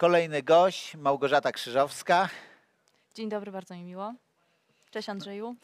[0.00, 2.28] Kolejny gość, Małgorzata Krzyżowska.
[3.14, 4.14] Dzień dobry, bardzo mi miło.
[4.90, 5.56] Cześć Andrzeju.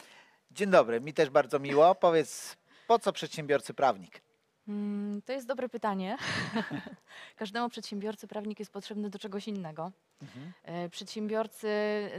[0.51, 1.95] Dzień dobry, mi też bardzo miło.
[1.95, 4.21] Powiedz, po co przedsiębiorcy prawnik?
[4.67, 6.17] Mm, To jest dobre pytanie.
[7.35, 9.91] Każdemu przedsiębiorcy prawnik jest potrzebny do czegoś innego.
[10.21, 10.53] Mhm.
[10.63, 11.69] E, Przedsiębiorcy,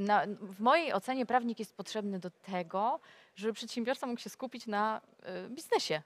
[0.00, 3.00] na, w mojej ocenie prawnik jest potrzebny do tego,
[3.37, 6.03] żeby przedsiębiorca mógł się skupić na e, biznesie.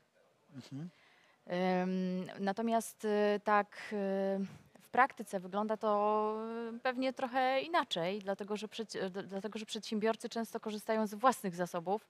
[0.55, 0.89] Mhm.
[1.83, 6.37] Ym, Natomiast y, tak y, praktyce wygląda to
[6.75, 8.67] y, pewnie trochę inaczej, dlatego że,
[9.25, 12.09] dlatego że przedsiębiorcy często korzystają z własnych zasobów,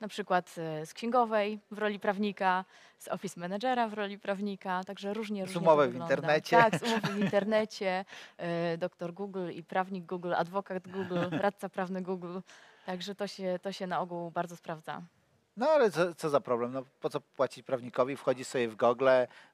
[0.00, 2.64] na przykład y, z księgowej w roli prawnika,
[2.98, 6.56] z office managera w roli prawnika, także różnie, Z różnie umowy to w internecie.
[6.56, 8.04] Tak, z umowy w internecie,
[8.78, 12.38] doktor Google i prawnik Google, adwokat Google, radca prawny Google,
[12.86, 15.02] także to się, to się na ogół bardzo sprawdza.
[15.56, 16.72] No ale co, co za problem?
[16.72, 18.16] No, po co płacić prawnikowi?
[18.16, 19.08] Wchodzisz sobie w Google,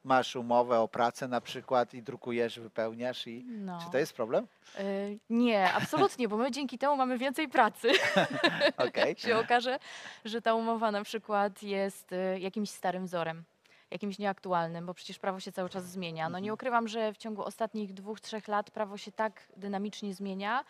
[0.04, 3.44] masz umowę o pracę na przykład i drukujesz, wypełniasz i...
[3.48, 3.78] No.
[3.84, 4.46] Czy to jest problem?
[4.80, 7.88] Y, Nie, absolutnie, bo my dzięki temu mamy więcej pracy.
[8.88, 9.08] Okej.
[9.08, 9.78] Jak się okaże,
[10.24, 13.44] że ta umowa na przykład jest y, jakimś starym wzorem,
[13.90, 16.28] jakimś nieaktualnym, bo przecież prawo się cały czas zmienia.
[16.28, 16.54] No nie Mhm.
[16.54, 20.64] ukrywam, że w ciągu ostatnich dwóch, trzech lat prawo się tak dynamicznie zmienia,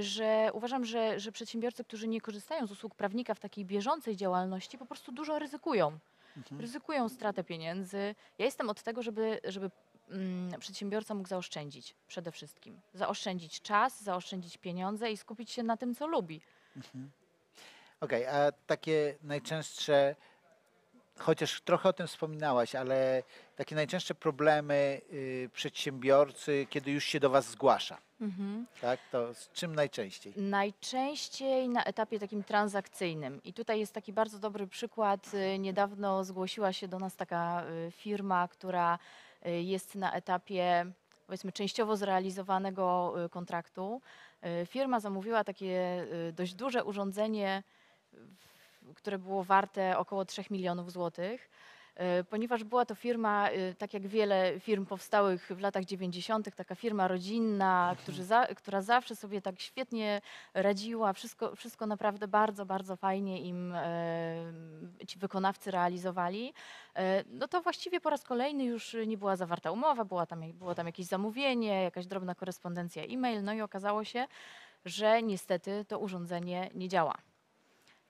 [0.00, 4.78] że uważam, że, że przedsiębiorcy, którzy nie korzystają z usług prawnika w takiej bieżącej działalności,
[4.78, 5.98] po prostu dużo ryzykują
[6.36, 6.60] Mhm.
[6.60, 8.14] ryzykują stratę pieniędzy.
[8.38, 9.70] Ja jestem od tego, żeby, żeby
[10.10, 12.80] mm, przedsiębiorca mógł zaoszczędzić przede wszystkim.
[12.94, 16.40] Zaoszczędzić czas, zaoszczędzić pieniądze i skupić się na tym, co lubi.
[16.76, 17.10] Mhm.
[18.00, 20.16] Okej, a takie najczęstsze,
[21.18, 23.22] chociaż trochę o tym wspominałaś, ale
[23.56, 27.98] takie najczęstsze problemy y, przedsiębiorcy, kiedy już się do Was zgłasza,
[28.80, 29.00] tak?
[29.12, 30.32] To z czym najczęściej?
[30.36, 33.42] Najczęściej na etapie takim transakcyjnym.
[33.44, 35.30] I tutaj jest taki bardzo dobry przykład.
[35.34, 38.98] Y, Niedawno zgłosiła się do nas taka y, firma, która
[39.46, 40.86] y, jest na etapie
[41.26, 44.00] powiedzmy częściowo zrealizowanego kontraktu.
[44.66, 47.62] Firma zamówiła takie dość duże urządzenie,
[48.12, 48.53] w-
[48.94, 51.50] które było warte około 3 milionów złotych.
[52.20, 56.74] Y, Ponieważ była to firma, y, tak jak wiele firm powstałych w latach 90., taka
[56.74, 60.20] firma rodzinna, którzy za, która zawsze sobie tak świetnie
[60.54, 64.52] radziła, wszystko, wszystko naprawdę bardzo, bardzo fajnie im e,
[65.06, 66.52] ci wykonawcy realizowali,
[66.96, 70.74] e, no to właściwie po raz kolejny już nie była zawarta umowa, była tam, było
[70.74, 74.26] tam jakieś zamówienie, jakaś drobna korespondencja e-mail, no i okazało się,
[74.84, 77.14] że niestety to urządzenie nie działa.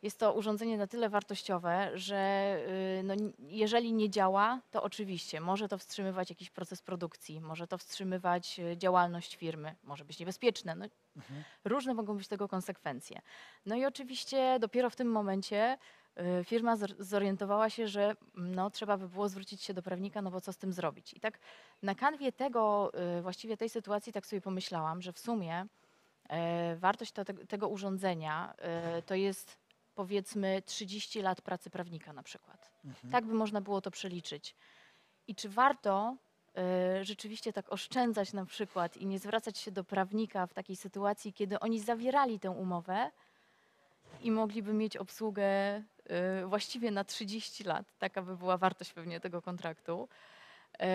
[0.05, 2.57] Jest to urządzenie na tyle wartościowe, że
[3.01, 7.79] y, no, jeżeli nie działa, to oczywiście może to wstrzymywać jakiś proces produkcji, może to
[7.79, 10.75] wstrzymywać y, działalność firmy, może być niebezpieczne.
[10.75, 11.45] No, Mhm.
[11.65, 13.21] Różne mogą być tego konsekwencje.
[13.67, 15.79] No i oczywiście dopiero w tym momencie
[16.41, 20.23] y, firma zor- zorientowała się, że mm, no, trzeba by było zwrócić się do prawnika,
[20.23, 21.15] no bo co z tym zrobić.
[21.15, 21.39] I tak
[21.83, 22.93] na kanwie tego,
[23.23, 25.67] właściwie tej sytuacji tak sobie pomyślałam, że w sumie
[26.29, 29.64] e, wartość to, te, tego urządzenia e, to jest
[29.95, 32.73] powiedzmy 30 lat pracy prawnika na przykład.
[32.85, 33.13] Mhm.
[33.13, 34.55] Tak by można było to przeliczyć.
[35.29, 36.17] I czy warto
[36.57, 41.33] e, rzeczywiście tak oszczędzać na przykład i nie zwracać się do prawnika w takiej sytuacji,
[41.33, 43.11] kiedy oni zawierali tę umowę
[44.21, 45.83] i mogliby mieć obsługę e,
[46.47, 47.87] właściwie na 30 lat.
[47.99, 50.09] Taka by była wartość pewnie tego kontraktu.
[50.81, 50.87] E,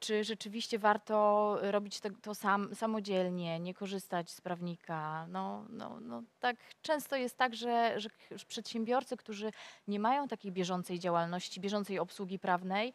[0.00, 5.26] Czy rzeczywiście warto robić te, to sam, samodzielnie, nie korzystać z prawnika?
[5.26, 8.08] No, no, no, tak często jest tak, że, że
[8.48, 9.52] przedsiębiorcy, którzy
[9.88, 12.92] nie mają takiej bieżącej działalności, bieżącej obsługi prawnej,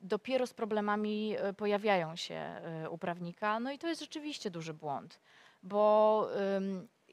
[0.00, 3.60] dopiero z problemami e, pojawiają się e, u prawnika.
[3.60, 5.20] No i to jest rzeczywiście duży błąd,
[5.62, 6.28] bo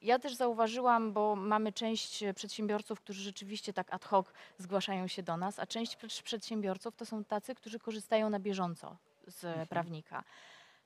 [0.05, 4.25] ja też zauważyłam, bo mamy część e, przedsiębiorców, którzy rzeczywiście tak ad hoc
[4.57, 8.97] zgłaszają się do nas, a część przed- przedsiębiorców to są tacy, którzy korzystają na bieżąco
[9.27, 9.67] z Mhm.
[9.67, 10.23] prawnika.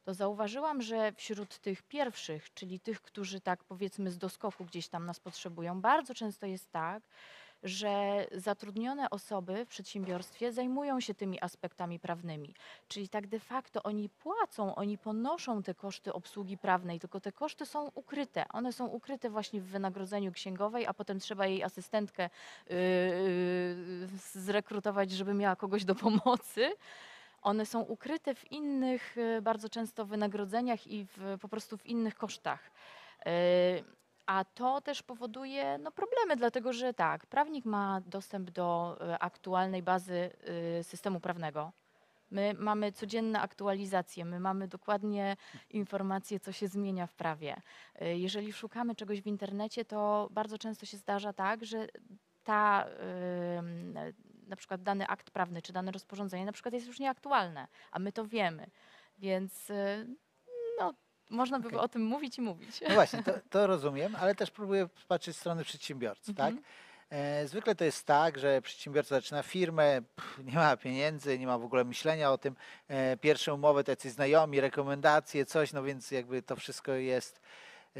[0.05, 5.05] To zauważyłam, że wśród tych pierwszych, czyli tych, którzy tak powiedzmy z doskoku gdzieś tam
[5.05, 7.03] nas potrzebują, bardzo często jest tak,
[7.63, 12.53] że zatrudnione osoby w przedsiębiorstwie zajmują się tymi aspektami prawnymi.
[12.87, 17.65] Czyli tak de facto oni płacą, oni ponoszą te koszty obsługi prawnej, tylko te koszty
[17.65, 18.45] są ukryte.
[18.49, 22.29] One są ukryte właśnie w wynagrodzeniu księgowej, a potem trzeba jej asystentkę
[22.69, 26.73] yy, yy, zrekrutować, żeby miała kogoś do pomocy.
[27.41, 32.15] One są ukryte w innych yy, bardzo często wynagrodzeniach i w, po prostu w innych
[32.15, 32.71] kosztach.
[34.29, 39.83] A to też powoduje no, problemy, dlatego że tak, prawnik ma dostęp do e, aktualnej
[39.83, 40.31] bazy
[40.79, 41.71] e, systemu prawnego.
[42.31, 45.37] My mamy codzienne aktualizacje, my mamy dokładnie
[45.69, 47.61] informacje, co się zmienia w prawie.
[47.95, 51.87] E, Jeżeli szukamy czegoś w internecie, to bardzo często się zdarza tak, że
[52.43, 52.85] ta,
[54.47, 58.11] na przykład dany akt prawny czy dane rozporządzenie na przykład jest już nieaktualne, a my
[58.11, 58.69] to wiemy.
[59.17, 59.71] Więc
[60.79, 60.93] No,
[61.29, 61.79] można by Okej.
[61.79, 62.81] o tym mówić i mówić.
[62.89, 66.47] No właśnie, to, to rozumiem, ale też próbuję patrzeć z strony przedsiębiorcy, tak?
[66.49, 66.63] Mhm.
[67.09, 70.01] E, Zwykle to jest tak, że przedsiębiorca zaczyna firmę,
[70.43, 72.55] nie ma pieniędzy, nie ma w ogóle myślenia o tym.
[72.87, 77.41] E, Pierwsze umowy, tacy znajomi, rekomendacje, coś, no więc jakby to wszystko jest
[77.95, 77.99] e,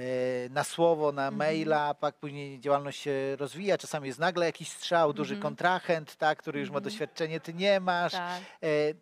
[0.50, 1.36] na słowo, na Mhm.
[1.38, 5.42] maila, tak później działalność się rozwija, czasami jest nagle jakiś strzał, duży Mhm.
[5.42, 8.12] kontrahent, tak, który już ma doświadczenie, ty nie masz.
[8.12, 8.42] Tak.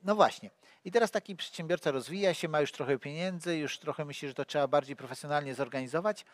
[0.04, 0.50] No właśnie.
[0.86, 4.46] I teraz taki przedsiębiorca rozwija się, ma już trochę pieniędzy, już trochę myśli, że to
[4.46, 6.26] trzeba bardziej profesjonalnie zorganizować.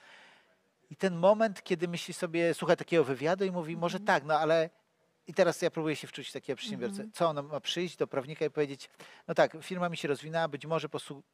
[0.89, 4.05] I ten moment, kiedy myśli sobie, słucha takiego wywiadu i mówi, może Mhm.
[4.07, 4.69] tak, no ale
[5.27, 6.95] i teraz ja próbuję się wczuć w takiego przedsiębiorcę.
[6.95, 7.11] Mhm.
[7.11, 8.89] Co on ma przyjść do prawnika i powiedzieć,
[9.27, 10.87] no tak, firma mi się rozwinęła, być może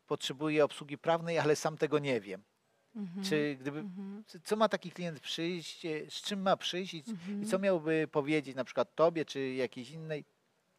[0.08, 2.44] potrzebuje obsługi prawnej, ale sam tego nie wiem.
[2.96, 3.24] Mhm.
[3.26, 4.24] Czy gdyby, Mhm.
[4.28, 7.44] c- co ma taki klient przyjść, e, z czym ma przyjść i, c- Mhm.
[7.44, 10.26] i co miałby powiedzieć na przykład tobie, czy jakiejś innej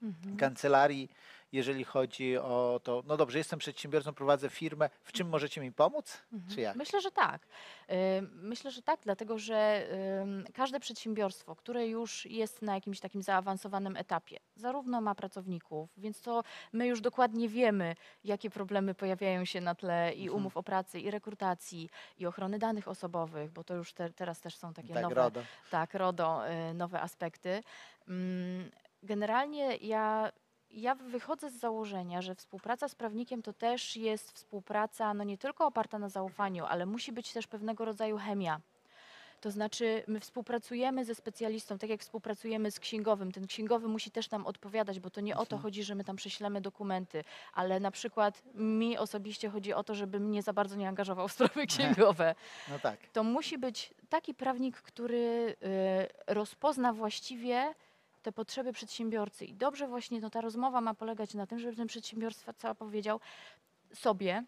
[0.03, 0.37] Mhm.
[0.37, 1.11] kancelarii,
[1.53, 6.23] jeżeli chodzi o to, no dobrze, jestem przedsiębiorcą, prowadzę firmę, w czym możecie mi pomóc?
[6.33, 6.55] Mhm.
[6.55, 6.77] Czy jak?
[6.77, 7.47] Myślę, że tak.
[8.19, 9.87] Ym, Myślę, że tak, dlatego że
[10.55, 16.43] każde przedsiębiorstwo, które już jest na jakimś takim zaawansowanym etapie, zarówno ma pracowników, więc to
[16.73, 17.95] my już dokładnie wiemy,
[18.25, 20.37] jakie problemy pojawiają się na tle i Mhm.
[20.37, 24.57] umów o pracy, i rekrutacji, i ochrony danych osobowych, bo to już te, teraz też
[24.57, 25.43] są takie Tak, nowe, RODO.
[25.71, 27.63] tak, RODO, y, nowe aspekty.
[29.03, 30.33] Generalnie ja,
[30.71, 35.67] ja wychodzę z założenia, że współpraca z prawnikiem to też jest współpraca no nie tylko
[35.67, 38.61] oparta na zaufaniu, ale musi być też pewnego rodzaju chemia.
[39.41, 43.33] To znaczy, my współpracujemy ze specjalistą, tak jak współpracujemy z księgowym.
[43.33, 45.63] Ten księgowy musi też nam odpowiadać, bo to nie o to Mhm.
[45.63, 47.25] chodzi, że my tam prześlemy dokumenty,
[47.55, 51.33] ale na przykład mi osobiście chodzi o to, żeby mnie za bardzo nie angażował w
[51.33, 52.35] sprawy księgowe
[52.69, 53.01] No tak.
[53.13, 55.57] to musi być taki prawnik, który
[56.29, 57.75] y, rozpozna właściwie
[58.23, 59.45] te potrzeby przedsiębiorcy.
[59.45, 63.21] I dobrze właśnie no, ta rozmowa ma polegać na tym, żeby ten przedsiębiorca powiedział
[63.95, 64.45] sobie,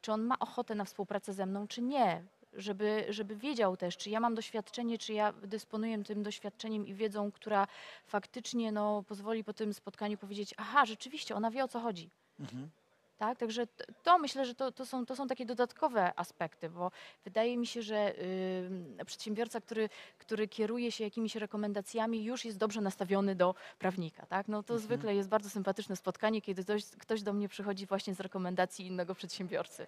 [0.00, 2.24] czy on ma ochotę na współpracę ze mną, czy nie.
[2.52, 7.32] Żeby, żeby wiedział też, czy ja mam doświadczenie, czy ja dysponuję tym doświadczeniem i wiedzą,
[7.32, 7.66] która
[8.06, 12.10] faktycznie no, pozwoli po tym spotkaniu powiedzieć, aha, rzeczywiście, ona wie o co chodzi.
[12.40, 12.70] Mhm.
[13.18, 13.66] Tak, także
[14.02, 16.90] to myślę, że to, to, są, to są takie dodatkowe aspekty, bo
[17.24, 18.14] wydaje mi się, że
[19.06, 19.88] przedsiębiorca, który,
[20.18, 24.26] który kieruje się jakimiś rekomendacjami, już jest dobrze nastawiony do prawnika.
[24.26, 24.48] Tak?
[24.48, 24.80] No to Mhm.
[24.86, 29.14] zwykle jest bardzo sympatyczne spotkanie, kiedy ktoś, ktoś do mnie przychodzi właśnie z rekomendacji innego
[29.14, 29.86] przedsiębiorcy.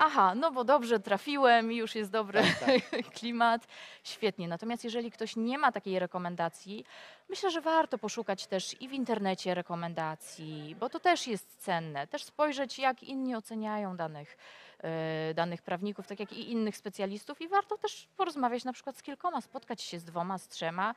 [0.00, 3.66] Aha, no bo dobrze trafiłem, już jest dobry Tak, klimat,
[4.04, 4.48] świetnie.
[4.48, 6.84] Natomiast jeżeli ktoś nie ma takiej rekomendacji,
[7.28, 12.06] myślę, że warto poszukać też i w internecie rekomendacji, bo to też jest cenne.
[12.06, 14.36] Też spojrzeć, jak inni oceniają danych,
[14.78, 19.02] e, danych prawników, tak jak i innych specjalistów i warto też porozmawiać na przykład z
[19.02, 20.94] kilkoma, spotkać się z dwoma, z trzema,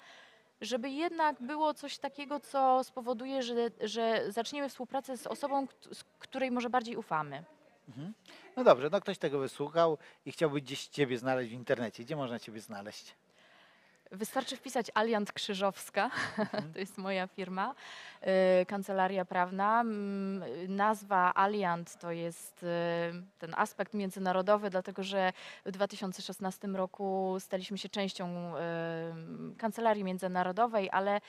[0.62, 6.52] żeby jednak było coś takiego, co spowoduje, że, że zaczniemy współpracę z osobą, z której
[6.52, 7.44] może bardziej ufamy.
[7.98, 8.14] Mhm.
[8.58, 12.04] No dobrze, no ktoś tego wysłuchał i chciałby gdzieś ciebie znaleźć w internecie.
[12.04, 13.16] Gdzie można ciebie znaleźć?
[14.12, 16.48] Wystarczy wpisać Aliant Krzyżowska, Mhm.
[16.74, 17.76] to jest moja firma,
[18.62, 19.82] y, kancelaria prawna.
[19.82, 20.44] Mm,
[20.76, 22.68] Nazwa Aliant to jest y,
[23.40, 25.34] ten aspekt międzynarodowy, dlatego że
[25.66, 28.60] w 2016 roku staliśmy się częścią y,
[29.58, 31.22] kancelarii międzynarodowej, ale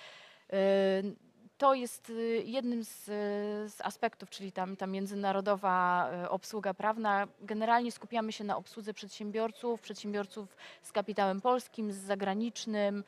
[1.63, 7.27] to jest y, jednym z, y, z aspektów, czyli tam, ta międzynarodowa y, obsługa prawna.
[7.41, 13.05] Generalnie skupiamy się na obsłudze przedsiębiorców, przedsiębiorców z kapitałem polskim, z zagranicznym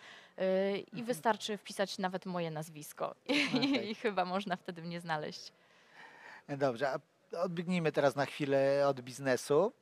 [0.77, 1.05] i Mhm.
[1.05, 3.89] wystarczy wpisać nawet moje nazwisko Okej.
[3.91, 5.53] i chyba można wtedy mnie znaleźć.
[6.47, 6.99] E, Dobrze, a
[7.43, 9.73] odbiegnijmy teraz na chwilę od biznesu.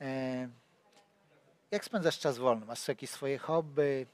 [0.00, 0.48] E,
[1.70, 2.66] Jak spędzasz czas wolny?
[2.66, 4.06] Masz jakieś swoje hobby?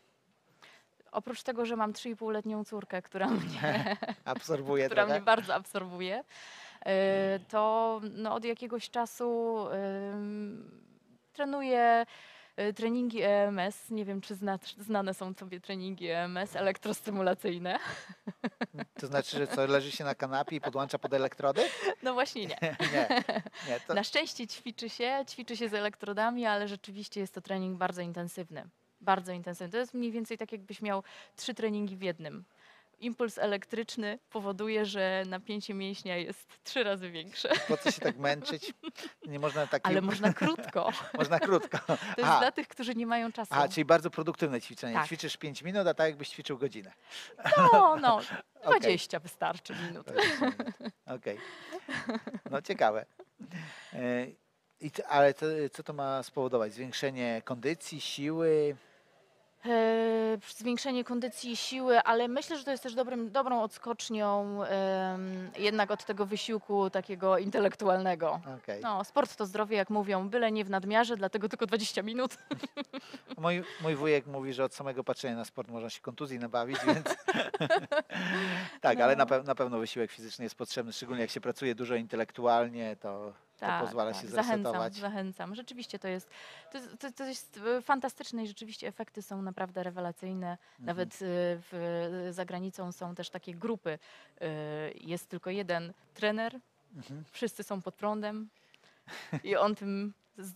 [1.17, 6.85] Oprócz tego, że mam 3,5-letnią córkę, która mnie Absorbuje która mnie bardzo absorbuje, y,
[7.49, 9.57] to no, od jakiegoś czasu
[11.33, 12.07] trenuję
[12.61, 13.91] y, treningi EMS.
[13.91, 17.79] Nie wiem, czy zna, znane są Tobie treningi EMS elektrostymulacyjne.
[19.01, 21.63] To znaczy, że co, leży się na kanapie i podłącza pod elektrody?
[22.03, 22.59] No właśnie nie.
[22.93, 23.23] nie,
[23.69, 23.81] nie.
[23.81, 28.03] To, Na szczęście ćwiczy się, ćwiczy się z elektrodami, ale rzeczywiście jest to trening bardzo
[28.03, 28.69] intensywny.
[29.07, 29.73] Bardzo intensywny.
[29.73, 31.03] To jest mniej więcej tak, jakbyś miał
[31.37, 32.45] trzy treningi w jednym.
[33.01, 38.73] Impuls elektryczny powoduje, że napięcie mięśnia jest trzy razy większe, po co się tak męczyć?
[39.27, 39.91] Nie można takim...
[39.91, 40.93] ale można krótko.
[41.19, 41.79] Można krótko.
[41.87, 42.39] To jest Aha.
[42.41, 43.55] dla tych, którzy nie mają czasu.
[43.55, 44.95] A, czyli bardzo produktywne ćwiczenie.
[44.95, 45.07] Tak.
[45.07, 46.93] Ćwiczysz 5 minut, a tak jakbyś ćwiczył godzinę.
[47.57, 48.21] No, no,
[48.63, 48.81] Okej.
[48.81, 50.07] 20 wystarczy minut.
[50.07, 50.93] 20 minut.
[51.07, 51.39] Okej.
[52.51, 53.07] No ciekawe.
[53.93, 54.27] E,
[54.81, 56.73] I, ale co, co to ma spowodować?
[56.73, 58.77] Zwiększenie kondycji, siły?
[59.69, 64.61] E, zwiększenie kondycji i siły, ale myślę, że to jest też dobrym, dobrą odskocznią
[65.59, 68.41] jednak od tego wysiłku takiego intelektualnego.
[68.63, 68.81] Okej.
[68.83, 72.39] No, sport to zdrowie, jak mówią, byle nie w nadmiarze, dlatego tylko 20 minut.
[73.39, 77.07] Mój, mój wujek mówi, że od samego patrzenia na sport można się kontuzji nabawić, więc
[78.81, 79.31] tak, ale na, No.
[79.31, 83.67] pe- na pewno wysiłek fizyczny jest potrzebny, szczególnie jak się pracuje dużo intelektualnie, to, to
[83.81, 84.95] pozwala się Zachęcam, zresetować.
[84.95, 85.55] zachęcam.
[85.55, 86.31] Rzeczywiście to jest,
[86.73, 90.51] to, to, to jest e, fantastyczne i rzeczywiście efekty są naprawdę rewelacyjne.
[90.51, 90.87] Mhm.
[90.87, 91.17] Nawet e,
[91.71, 93.99] w, za granicą są też takie grupy.
[94.41, 94.47] e,
[94.95, 96.61] Jest tylko jeden trener,
[96.97, 97.25] Mhm.
[97.31, 98.49] wszyscy są pod prądem
[99.45, 100.13] i on tym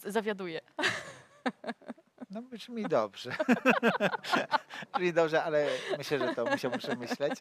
[0.07, 0.61] zawiaduje.
[2.31, 3.31] No brzmi dobrze.
[4.95, 5.67] brzmi dobrze, ale
[5.99, 7.41] myślę, że to musiałbym przemyśleć.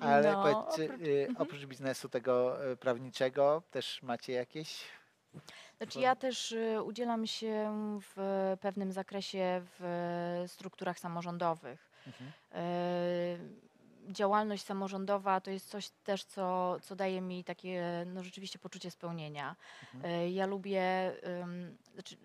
[0.00, 4.84] Ale No, oprócz- y, oprócz biznesu tego y, prawniczego też macie jakieś?
[5.76, 8.16] Znaczy ja też e, udzielam się w
[8.60, 11.90] pewnym zakresie w strukturach samorządowych.
[12.06, 12.32] Mhm.
[14.12, 19.56] Działalność samorządowa to jest coś też, co, co daje mi takie no, rzeczywiście poczucie spełnienia.
[19.94, 20.32] Mhm.
[20.32, 21.12] Ja lubię,
[21.94, 22.16] znaczy,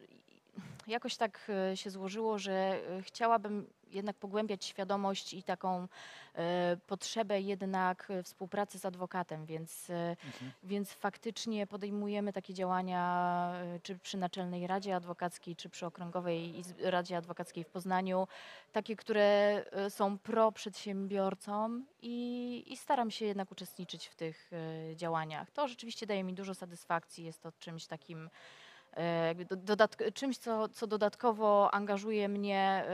[0.87, 5.87] jakoś tak e, się złożyło, że e, chciałabym jednak pogłębiać świadomość i taką
[6.35, 9.91] e, potrzebę jednak współpracy z adwokatem, więc
[10.23, 10.51] Mhm.
[10.63, 17.63] więc faktycznie podejmujemy takie działania, czy przy Naczelnej Radzie Adwokackiej, czy przy Okręgowej Radzie Adwokackiej
[17.63, 18.27] w Poznaniu,
[18.71, 24.51] takie, które są pro-przedsiębiorcom i, i staram się jednak uczestniczyć w tych
[24.95, 25.51] działaniach.
[25.51, 28.29] To rzeczywiście daje mi dużo satysfakcji, jest to czymś takim,
[29.65, 32.85] dodatk- czymś, co, co dodatkowo angażuje mnie.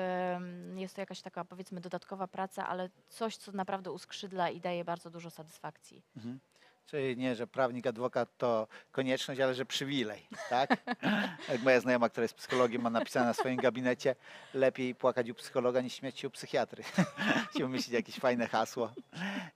[0.75, 5.10] Jest to jakaś taka, powiedzmy, dodatkowa praca, ale coś, co naprawdę uskrzydla i daje bardzo
[5.10, 6.03] dużo satysfakcji.
[6.18, 6.39] Mhm.
[6.86, 10.70] Czyli nie, że prawnik, adwokat to konieczność, ale że przywilej, tak?
[11.50, 14.15] Jak moja znajoma, która jest psychologiem, ma napisane na swoim gabinecie,
[14.53, 16.84] lepiej płakać u psychologa niż śmiać się u psychiatry.
[17.58, 18.91] Się wymyślić jakieś fajne hasło.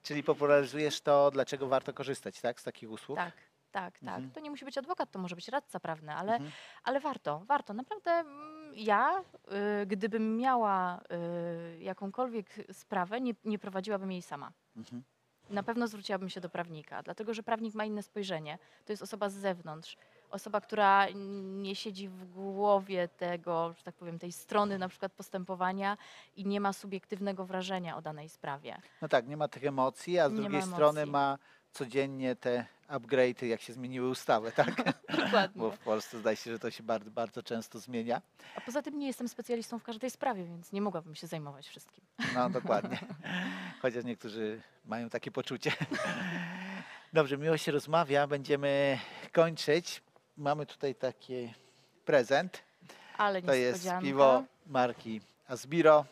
[0.02, 3.18] Czyli popularyzujesz to, dlaczego warto korzystać, tak, z takich usług?
[3.18, 3.32] Tak,
[3.74, 4.08] tak, tak.
[4.16, 4.30] Mhm.
[4.30, 6.50] To nie musi być adwokat, to może być radca prawny, ale, Mhm.
[6.84, 7.74] ale warto, warto.
[7.74, 9.20] Naprawdę mm, ja,
[9.82, 14.52] y, gdybym miała y, jakąkolwiek sprawę, nie, nie prowadziłabym jej sama.
[14.76, 15.02] Mhm.
[15.50, 18.58] Na pewno zwróciłabym się do prawnika, dlatego że prawnik ma inne spojrzenie.
[18.84, 19.96] To jest osoba z zewnątrz.
[20.30, 21.06] Osoba, która
[21.62, 25.96] nie siedzi w głowie tego, że tak powiem, tej strony na przykład postępowania
[26.36, 28.76] i nie ma subiektywnego wrażenia o danej sprawie.
[29.02, 31.12] No tak, nie ma tych emocji, a z Nie ma drugiej strony emocji.
[31.12, 31.38] ma
[31.74, 34.74] codziennie te upgrade'y, jak się zmieniły ustawy, tak?
[35.24, 35.62] Dokładnie.
[35.62, 38.22] Bo w Polsce zdaje się, że to się bardzo, bardzo często zmienia.
[38.56, 42.04] A poza tym nie jestem specjalistą w każdej sprawie, więc nie mogłabym się zajmować wszystkim.
[42.34, 42.98] No dokładnie.
[43.82, 45.72] Chociaż niektórzy mają takie poczucie.
[47.12, 48.26] Dobrze, miło się rozmawia.
[48.26, 48.98] Będziemy
[49.32, 50.02] kończyć.
[50.36, 51.52] Mamy tutaj taki
[52.04, 52.62] prezent.
[53.18, 56.04] Ale To jest piwo marki Asbiro,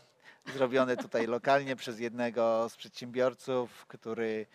[0.54, 4.47] zrobione tutaj lokalnie przez jednego z przedsiębiorców, który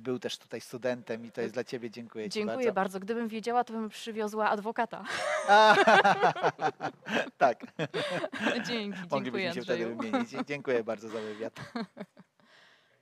[0.00, 1.90] był też tutaj studentem i to jest dla Ciebie.
[1.90, 2.72] Dziękuję Ci Dziękuję bardzo.
[2.72, 3.00] bardzo.
[3.00, 5.04] Gdybym wiedziała, to bym przywiozła adwokata.
[5.48, 5.76] A,
[7.38, 7.64] tak,
[8.66, 10.30] Dzięki, moglibyśmy dziękuję się wtedy wymienić.
[10.48, 11.60] Dziękuję bardzo za wywiad.